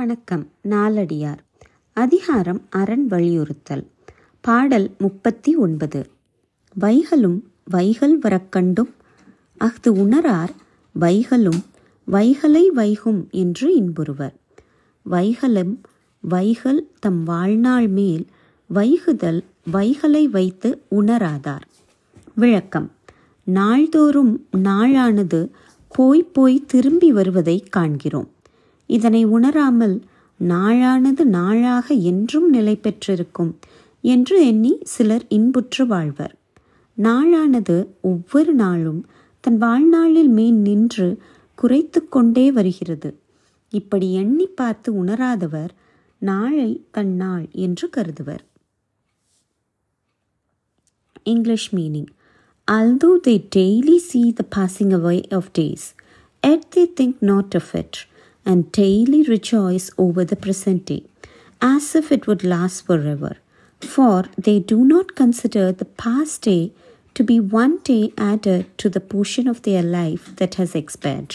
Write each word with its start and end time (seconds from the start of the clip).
வணக்கம். 0.00 0.48
நாலடியார் 0.68 1.38
அதிகாரம் 1.92 2.62
அரண் 2.70 3.06
வலியுறுத்தல். 3.06 3.86
பாடல் 4.40 4.94
முப்பத்தி 4.98 5.56
ஒன்பது. 5.56 6.10
வைகலும் 6.80 7.40
வைகல் 7.72 8.18
வரக்கண்டும். 8.22 8.90
அஃது 9.56 9.94
உணரார் 9.94 10.48
வைகலும் 11.00 11.60
வைகலை 12.10 12.66
வைகும் 12.66 13.30
என்று 13.30 13.76
இன்புறுவர். 13.76 14.34
வைகலும் 15.10 15.76
வைகல் 16.30 16.80
தம் 16.98 17.24
வாழ்நாள் 17.24 17.88
மேல் 17.88 18.26
வைகுதல் 18.74 19.44
வைகலை 19.72 20.24
வைத்து 20.24 20.82
உணராதார். 20.90 21.66
விளக்கம். 22.34 22.90
நாள்தோறும் 23.44 24.46
நாளானது 24.56 25.48
போய் 25.88 26.22
போய் 26.22 26.64
திரும்பி 26.66 27.12
வருவதை 27.12 27.60
காண்கிறோம். 27.60 28.30
இதனை 28.96 29.22
உணராமல் 29.36 29.96
நாளானது 30.40 31.24
நாளாக 31.38 31.86
என்றும் 32.10 32.48
நிலை 32.48 32.74
பெற்றிருக்கும் 32.76 33.52
என்று 34.04 34.36
எண்ணி 34.46 34.72
சிலர் 34.84 35.24
இன்புற்று 35.28 35.84
வாழ்வர். 35.86 36.34
நாளானது 36.98 37.76
ஒவ்வொரு 38.02 38.52
நாளும் 38.54 39.00
தன் 39.44 39.58
வாழ்நாளில் 39.58 40.32
மேன் 40.38 40.60
நின்று 40.60 41.08
குறைத்து 41.58 42.00
கொண்டே 42.08 42.46
வருகிறது. 42.52 43.10
இப்படி 43.72 44.06
எண்ணி 44.14 44.46
பார்த்து 44.58 44.90
உணராதவர் 45.04 45.72
நாளை 46.22 46.70
தன் 46.90 47.14
நாள் 47.14 47.44
என்று 47.66 47.86
கருதுவர். 47.96 48.44
English 51.26 51.70
meaning 51.74 52.10
although 52.68 53.10
they 53.26 53.34
daily 53.56 53.96
see 54.08 54.20
the 54.38 54.42
passing 54.56 54.92
away 54.98 55.18
of 55.38 55.50
days 55.58 55.86
yet 56.42 56.68
they 56.74 56.82
think 57.00 57.18
not 57.30 57.54
of 57.54 57.68
it 57.80 57.98
and 58.44 58.72
daily 58.72 59.22
rejoice 59.22 59.90
over 59.98 60.24
the 60.24 60.36
present 60.36 60.86
day, 60.86 61.04
as 61.60 61.94
if 61.94 62.10
it 62.10 62.26
would 62.26 62.44
last 62.44 62.86
forever. 62.86 63.36
For 63.80 64.24
they 64.36 64.58
do 64.60 64.84
not 64.84 65.14
consider 65.14 65.72
the 65.72 65.84
past 65.84 66.42
day 66.42 66.72
to 67.14 67.24
be 67.24 67.40
one 67.40 67.78
day 67.78 68.12
added 68.16 68.66
to 68.78 68.88
the 68.88 69.00
portion 69.00 69.48
of 69.48 69.62
their 69.62 69.82
life 69.82 70.36
that 70.36 70.54
has 70.54 70.74
expired. 70.74 71.34